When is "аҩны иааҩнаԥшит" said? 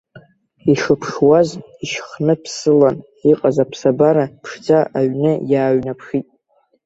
4.99-6.27